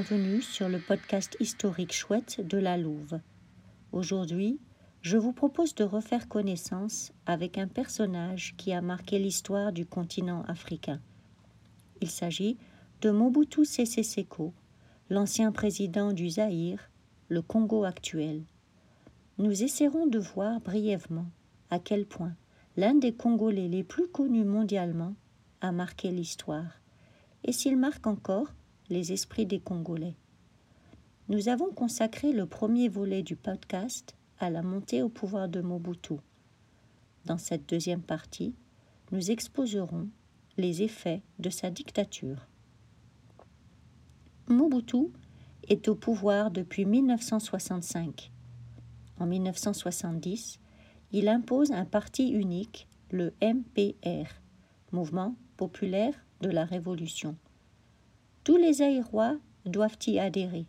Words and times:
bienvenue 0.00 0.40
sur 0.40 0.70
le 0.70 0.78
podcast 0.78 1.36
historique 1.40 1.92
chouette 1.92 2.40
de 2.40 2.56
la 2.56 2.78
Louve. 2.78 3.20
Aujourd'hui, 3.92 4.58
je 5.02 5.18
vous 5.18 5.34
propose 5.34 5.74
de 5.74 5.84
refaire 5.84 6.26
connaissance 6.26 7.12
avec 7.26 7.58
un 7.58 7.66
personnage 7.66 8.54
qui 8.56 8.72
a 8.72 8.80
marqué 8.80 9.18
l'histoire 9.18 9.72
du 9.72 9.84
continent 9.84 10.42
africain. 10.48 11.02
Il 12.00 12.08
s'agit 12.08 12.56
de 13.02 13.10
Mobutu 13.10 13.66
Sese 13.66 14.02
Seko, 14.02 14.54
l'ancien 15.10 15.52
président 15.52 16.14
du 16.14 16.30
Zaïre, 16.30 16.88
le 17.28 17.42
Congo 17.42 17.84
actuel. 17.84 18.44
Nous 19.36 19.62
essaierons 19.62 20.06
de 20.06 20.18
voir 20.18 20.60
brièvement 20.60 21.26
à 21.68 21.78
quel 21.78 22.06
point 22.06 22.32
l'un 22.78 22.94
des 22.94 23.12
Congolais 23.12 23.68
les 23.68 23.84
plus 23.84 24.08
connus 24.08 24.46
mondialement 24.46 25.14
a 25.60 25.72
marqué 25.72 26.10
l'histoire, 26.10 26.80
et 27.44 27.52
s'il 27.52 27.76
marque 27.76 28.06
encore 28.06 28.54
les 28.90 29.12
esprits 29.12 29.46
des 29.46 29.60
Congolais. 29.60 30.16
Nous 31.28 31.48
avons 31.48 31.70
consacré 31.70 32.32
le 32.32 32.44
premier 32.44 32.88
volet 32.88 33.22
du 33.22 33.36
podcast 33.36 34.16
à 34.40 34.50
la 34.50 34.62
montée 34.62 35.00
au 35.00 35.08
pouvoir 35.08 35.48
de 35.48 35.60
Mobutu. 35.60 36.14
Dans 37.24 37.38
cette 37.38 37.68
deuxième 37.68 38.02
partie, 38.02 38.52
nous 39.12 39.30
exposerons 39.30 40.08
les 40.56 40.82
effets 40.82 41.22
de 41.38 41.50
sa 41.50 41.70
dictature. 41.70 42.48
Mobutu 44.48 45.12
est 45.68 45.86
au 45.86 45.94
pouvoir 45.94 46.50
depuis 46.50 46.84
1965. 46.84 48.32
En 49.20 49.26
1970, 49.26 50.58
il 51.12 51.28
impose 51.28 51.70
un 51.70 51.84
parti 51.84 52.30
unique, 52.30 52.88
le 53.12 53.32
MPR, 53.40 54.26
Mouvement 54.90 55.36
populaire 55.56 56.14
de 56.40 56.50
la 56.50 56.64
Révolution. 56.64 57.36
Tous 58.42 58.56
les 58.56 58.80
Aïrois 58.80 59.36
doivent 59.66 59.98
y 60.06 60.18
adhérer, 60.18 60.64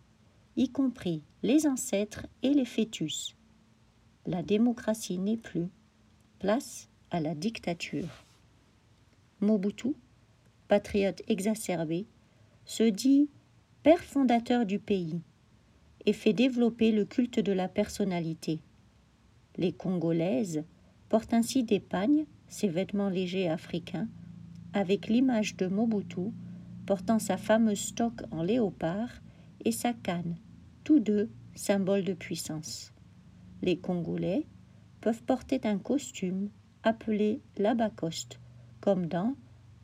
y 0.58 0.70
compris 0.70 1.24
les 1.42 1.68
ancêtres 1.68 2.28
et 2.44 2.54
les 2.54 2.66
fœtus. 2.66 3.36
La 4.26 4.44
démocratie 4.44 5.18
n'est 5.18 5.38
plus. 5.38 5.70
Place 6.40 6.90
à 7.12 7.22
la 7.22 7.34
dictature. 7.34 8.26
Mobutu, 9.40 9.94
patriote 10.68 11.22
exacerbé, 11.28 12.06
se 12.66 12.84
dit 12.84 13.30
père 13.84 14.04
fondateur 14.04 14.66
du 14.66 14.78
pays 14.78 15.22
et 16.06 16.14
fait 16.14 16.34
développer 16.34 16.92
le 16.92 17.06
culte 17.06 17.40
de 17.40 17.54
la 17.54 17.70
personnalité. 17.70 18.60
Les 19.56 19.72
Congolaises 19.72 20.64
portent 21.08 21.34
ainsi 21.34 21.64
des 21.64 21.80
pagnes, 21.80 22.26
ces 22.48 22.68
vêtements 22.68 23.10
légers 23.10 23.50
africains, 23.50 24.10
avec 24.74 25.08
l'image 25.08 25.56
de 25.56 25.68
Mobutu 25.68 26.32
portant 26.86 27.20
sa 27.20 27.38
fameuse 27.38 27.80
stock 27.80 28.22
en 28.32 28.44
léopard 28.44 29.10
et 29.64 29.72
sa 29.72 29.94
canne, 29.94 30.38
tous 30.84 31.00
deux 31.00 31.30
symboles 31.56 32.04
de 32.04 32.14
puissance. 32.14 32.94
Les 33.62 33.78
Congolais 33.78 34.48
peuvent 35.02 35.24
porter 35.24 35.62
un 35.64 35.78
costume 35.78 36.50
appelé 36.84 37.42
l'abacoste, 37.58 38.40
comme 38.80 39.06
dans 39.06 39.36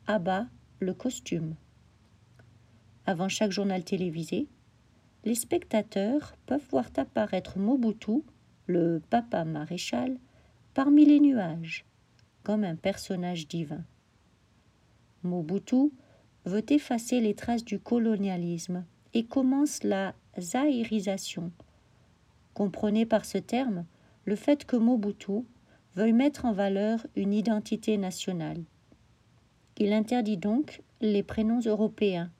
Abba 0.06 0.46
le 0.80 0.94
costume. 0.94 1.54
Avant 3.06 3.28
chaque 3.28 3.52
journal 3.52 3.84
télévisé, 3.84 4.48
les 5.24 5.34
spectateurs 5.34 6.34
peuvent 6.46 6.66
voir 6.70 6.86
apparaître 6.96 7.58
Mobutu, 7.58 8.22
le 8.66 9.00
papa 9.10 9.44
maréchal, 9.44 10.18
parmi 10.74 11.04
les 11.04 11.20
nuages, 11.20 11.84
comme 12.42 12.64
un 12.64 12.76
personnage 12.76 13.48
divin. 13.48 13.84
Mobutu 15.22 15.90
veut 16.48 16.64
effacer 16.72 17.20
les 17.20 17.34
traces 17.34 17.64
du 17.64 17.78
colonialisme 17.78 18.84
et 19.14 19.24
commence 19.24 19.84
la 19.84 20.14
zaïrisation. 20.38 21.52
Comprenez 22.54 23.06
par 23.06 23.24
ce 23.24 23.38
terme 23.38 23.84
le 24.24 24.34
fait 24.34 24.64
que 24.64 24.76
Mobutu 24.76 25.44
veuille 25.94 26.12
mettre 26.12 26.44
en 26.44 26.52
valeur 26.52 27.06
une 27.16 27.32
identité 27.32 27.98
nationale. 27.98 28.62
Il 29.76 29.92
interdit 29.92 30.36
donc 30.36 30.82
les 31.00 31.22
prénoms 31.22 31.60
européens. 31.60 32.30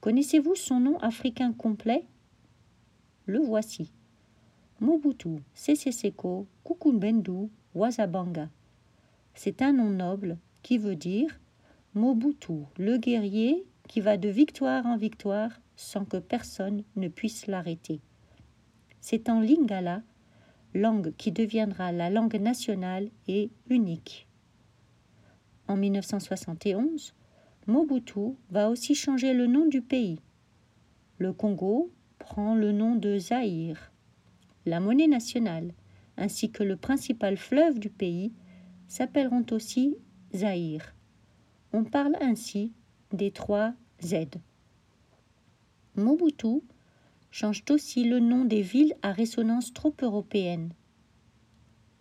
Connaissez-vous 0.00 0.54
son 0.54 0.80
nom 0.80 0.98
africain 0.98 1.52
complet? 1.52 2.04
Le 3.26 3.38
voici. 3.38 3.92
Mobutu 4.80 5.38
Sese 5.54 5.90
Seko 5.90 6.46
Kukumbendu 6.64 7.48
Wazabanga. 7.74 8.48
C'est 9.34 9.62
un 9.62 9.72
nom 9.72 9.90
noble 9.90 10.38
qui 10.62 10.78
veut 10.78 10.96
dire 10.96 11.40
Mobutu, 11.94 12.64
le 12.78 12.96
guerrier 12.96 13.66
qui 13.86 14.00
va 14.00 14.16
de 14.16 14.30
victoire 14.30 14.86
en 14.86 14.96
victoire 14.96 15.50
sans 15.76 16.06
que 16.06 16.16
personne 16.16 16.84
ne 16.96 17.08
puisse 17.08 17.46
l'arrêter. 17.48 18.00
C'est 19.02 19.28
en 19.28 19.40
lingala, 19.40 20.02
langue 20.72 21.12
qui 21.18 21.32
deviendra 21.32 21.92
la 21.92 22.08
langue 22.08 22.40
nationale 22.40 23.10
et 23.28 23.50
unique. 23.68 24.26
En 25.68 25.76
1971, 25.76 27.14
Mobutu 27.66 28.36
va 28.48 28.70
aussi 28.70 28.94
changer 28.94 29.34
le 29.34 29.46
nom 29.46 29.66
du 29.66 29.82
pays. 29.82 30.18
Le 31.18 31.34
Congo 31.34 31.92
prend 32.18 32.54
le 32.54 32.72
nom 32.72 32.94
de 32.94 33.18
Zaïre. 33.18 33.92
La 34.64 34.80
monnaie 34.80 35.08
nationale, 35.08 35.74
ainsi 36.16 36.50
que 36.50 36.62
le 36.62 36.76
principal 36.76 37.36
fleuve 37.36 37.78
du 37.78 37.90
pays, 37.90 38.32
s'appelleront 38.88 39.44
aussi 39.50 39.94
Zaïre. 40.34 40.94
On 41.74 41.84
parle 41.84 42.16
ainsi 42.20 42.72
des 43.12 43.30
trois 43.30 43.72
Z. 44.02 44.26
Mobutu 45.96 46.60
change 47.30 47.64
aussi 47.70 48.04
le 48.04 48.20
nom 48.20 48.44
des 48.44 48.60
villes 48.60 48.94
à 49.00 49.12
résonance 49.12 49.72
trop 49.72 49.94
européenne. 50.02 50.74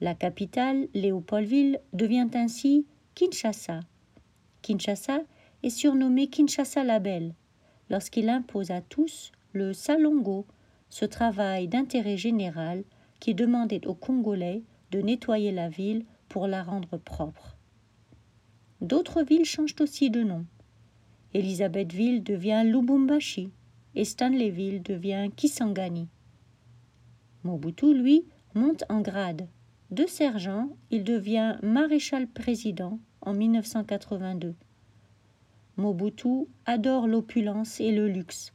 La 0.02 0.14
capitale, 0.14 0.90
Léopoldville, 0.94 1.80
devient 1.94 2.28
ainsi 2.34 2.86
Kinshasa. 3.16 3.80
Kinshasa 4.62 5.22
est 5.64 5.70
surnommé 5.70 6.28
Kinshasa 6.28 6.84
la 6.84 7.00
Belle 7.00 7.34
lorsqu'il 7.90 8.30
impose 8.30 8.72
à 8.72 8.82
tous 8.82 9.32
le 9.54 9.74
salongo, 9.74 10.46
ce 10.90 11.06
travail 11.06 11.68
d'intérêt 11.68 12.18
général 12.18 12.84
qui 13.22 13.36
demandait 13.36 13.88
aux 13.88 13.96
Congolais 13.96 14.64
de 14.92 15.02
nettoyer 15.02 15.52
la 15.52 15.70
ville 15.70 16.06
pour 16.28 16.48
la 16.48 16.64
rendre 16.64 16.98
propre. 16.98 17.58
D'autres 18.82 19.22
villes 19.22 19.46
changent 19.46 19.76
aussi 19.80 20.10
de 20.10 20.24
nom. 20.24 20.46
Elisabethville 21.36 22.24
devient 22.24 22.64
Lubumbashi 22.66 23.52
et 23.94 24.04
Stanleyville 24.04 24.82
devient 24.82 25.30
Kisangani. 25.36 26.08
Mobutu, 27.44 27.94
lui, 27.94 28.26
monte 28.56 28.84
en 28.90 29.02
grade. 29.02 29.48
De 29.92 30.06
sergent, 30.08 30.70
il 30.90 31.04
devient 31.04 31.58
maréchal 31.62 32.28
président 32.28 33.00
en 33.22 33.34
1982. 33.34 34.56
Mobutu 35.78 36.48
adore 36.66 37.08
l'opulence 37.08 37.80
et 37.80 37.92
le 37.92 38.08
luxe. 38.08 38.52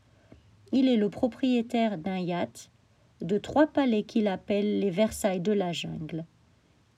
Il 0.73 0.89
est 0.89 0.97
le 0.97 1.09
propriétaire 1.09 1.99
d'un 1.99 2.19
yacht, 2.19 2.71
de 3.21 3.39
trois 3.39 3.67
palais 3.67 4.03
qu'il 4.03 4.27
appelle 4.27 4.81
les 4.81 4.91
Versailles 4.91 5.41
de 5.41 5.53
la 5.53 5.73
jungle. 5.73 6.25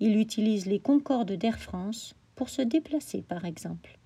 Il 0.01 0.17
utilise 0.17 0.67
les 0.67 0.81
Concordes 0.81 1.33
d'Air 1.33 1.59
France 1.59 2.15
pour 2.39 2.49
se 2.51 2.63
déplacer, 2.63 3.21
par 3.21 3.45
exemple. 3.45 3.99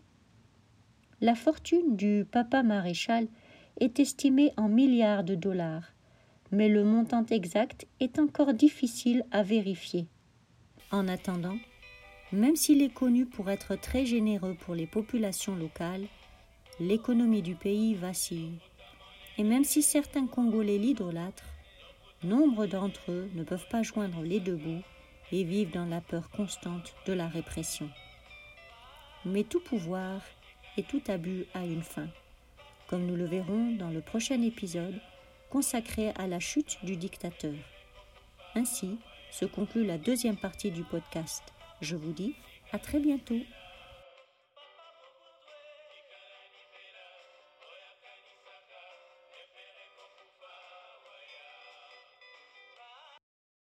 La 1.21 1.35
fortune 1.35 1.97
du 1.97 2.25
papa 2.25 2.63
maréchal 2.63 3.29
est 3.79 4.01
estimée 4.01 4.53
en 4.57 4.71
milliards 4.71 5.23
de 5.23 5.35
dollars, 5.35 5.93
mais 6.51 6.71
le 6.71 6.83
montant 6.83 7.27
exact 7.27 7.87
est 8.01 8.19
encore 8.19 8.55
difficile 8.55 9.23
à 9.33 9.43
vérifier. 9.43 10.07
En 10.91 11.09
attendant, 11.09 11.59
même 12.33 12.57
s'il 12.57 12.81
est 12.81 12.95
connu 12.95 13.27
pour 13.27 13.51
être 13.51 13.77
très 13.77 14.07
généreux 14.07 14.55
pour 14.55 14.75
les 14.75 14.87
populations 14.87 15.55
locales, 15.55 16.07
l'économie 16.81 17.43
du 17.43 17.55
pays 17.55 17.95
vacille. 17.95 18.61
Et 19.37 19.45
même 19.45 19.65
si 19.65 19.83
certains 19.83 20.27
Congolais 20.27 20.79
l'idolâtrent, 20.79 21.53
nombre 22.25 22.65
d'entre 22.65 23.13
eux 23.13 23.29
ne 23.35 23.45
peuvent 23.45 23.69
pas 23.71 23.83
joindre 23.83 24.23
les 24.23 24.41
deux 24.41 24.57
bouts 24.57 24.85
et 25.33 25.45
vivent 25.45 25.73
dans 25.73 25.87
la 25.87 26.01
peur 26.01 26.31
constante 26.31 26.95
de 27.07 27.13
la 27.13 27.29
répression. 27.29 27.91
Mais 29.25 29.45
tout 29.45 29.61
pouvoir 29.61 30.21
et 30.77 30.83
tout 30.83 31.03
abus 31.09 31.47
a 31.55 31.65
une 31.65 31.83
fin, 31.83 32.09
comme 32.89 33.07
nous 33.07 33.17
le 33.17 33.25
verrons 33.25 33.73
dans 33.77 33.91
le 33.91 34.01
prochain 34.01 34.41
épisode 34.43 35.01
consacré 35.51 36.11
à 36.17 36.27
la 36.27 36.41
chute 36.41 36.79
du 36.83 36.97
dictateur. 36.97 37.55
Ainsi 38.55 38.99
se 39.31 39.45
conclut 39.45 39.85
la 39.85 39.99
deuxième 39.99 40.37
partie 40.37 40.71
du 40.71 40.83
podcast. 40.83 41.43
Je 41.81 41.97
vous 41.97 42.13
dis 42.13 42.35
à 42.73 42.79
très 42.79 42.99
bientôt. 43.01 43.39